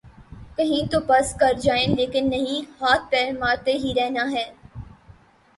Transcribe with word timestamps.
کہیں 0.57 0.91
تو 0.91 0.99
بس 1.07 1.33
کر 1.39 1.53
جائیں 1.61 1.87
لیکن 1.87 2.29
نہیں 2.29 2.61
‘ہاتھ 2.81 3.09
پیر 3.11 3.31
مارتے 3.39 3.73
ہی 3.73 3.93
رہنا 3.95 4.29
ہے۔ 4.31 4.45